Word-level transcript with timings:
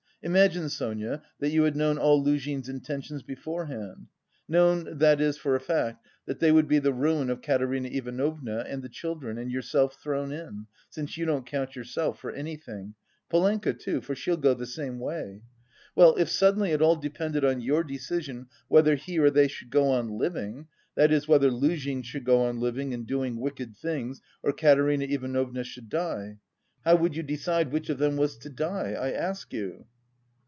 Imagine, 0.23 0.69
Sonia, 0.69 1.23
that 1.39 1.49
you 1.49 1.63
had 1.63 1.75
known 1.75 1.97
all 1.97 2.23
Luzhin's 2.23 2.69
intentions 2.69 3.23
beforehand. 3.23 4.05
Known, 4.47 4.99
that 4.99 5.19
is, 5.19 5.35
for 5.35 5.55
a 5.55 5.59
fact, 5.59 6.05
that 6.27 6.37
they 6.39 6.51
would 6.51 6.67
be 6.67 6.77
the 6.77 6.93
ruin 6.93 7.31
of 7.31 7.41
Katerina 7.41 7.87
Ivanovna 7.89 8.63
and 8.67 8.83
the 8.83 8.87
children 8.87 9.39
and 9.39 9.49
yourself 9.49 9.95
thrown 9.99 10.31
in 10.31 10.67
since 10.91 11.17
you 11.17 11.25
don't 11.25 11.47
count 11.47 11.75
yourself 11.75 12.19
for 12.19 12.29
anything 12.31 12.93
Polenka 13.31 13.73
too... 13.73 13.99
for 13.99 14.13
she'll 14.13 14.37
go 14.37 14.53
the 14.53 14.67
same 14.67 14.99
way. 14.99 15.41
Well, 15.95 16.15
if 16.15 16.29
suddenly 16.29 16.69
it 16.69 16.83
all 16.83 16.97
depended 16.97 17.43
on 17.43 17.59
your 17.59 17.83
decision 17.83 18.45
whether 18.67 18.93
he 18.93 19.17
or 19.17 19.31
they 19.31 19.47
should 19.47 19.71
go 19.71 19.89
on 19.89 20.19
living, 20.19 20.67
that 20.93 21.11
is 21.11 21.27
whether 21.27 21.49
Luzhin 21.49 22.03
should 22.03 22.25
go 22.25 22.43
on 22.43 22.59
living 22.59 22.93
and 22.93 23.07
doing 23.07 23.39
wicked 23.39 23.75
things, 23.75 24.21
or 24.43 24.53
Katerina 24.53 25.05
Ivanovna 25.05 25.63
should 25.63 25.89
die? 25.89 26.37
How 26.85 26.95
would 26.97 27.15
you 27.15 27.23
decide 27.23 27.71
which 27.71 27.89
of 27.89 27.97
them 27.97 28.17
was 28.17 28.37
to 28.37 28.51
die? 28.51 28.91
I 28.93 29.11
ask 29.13 29.51
you?" 29.51 29.87